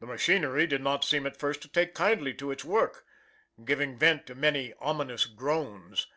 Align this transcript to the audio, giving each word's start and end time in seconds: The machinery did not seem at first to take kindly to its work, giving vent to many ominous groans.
The 0.00 0.06
machinery 0.08 0.66
did 0.66 0.80
not 0.82 1.04
seem 1.04 1.24
at 1.24 1.36
first 1.38 1.62
to 1.62 1.68
take 1.68 1.94
kindly 1.94 2.34
to 2.34 2.50
its 2.50 2.64
work, 2.64 3.06
giving 3.64 3.96
vent 3.96 4.26
to 4.26 4.34
many 4.34 4.74
ominous 4.80 5.24
groans. 5.26 6.08